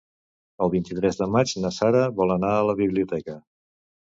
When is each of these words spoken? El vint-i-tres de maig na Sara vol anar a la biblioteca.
El 0.65 0.71
vint-i-tres 0.75 1.19
de 1.19 1.27
maig 1.35 1.53
na 1.65 1.71
Sara 1.77 2.03
vol 2.23 2.35
anar 2.37 2.55
a 2.63 2.67
la 2.71 2.77
biblioteca. 2.83 3.37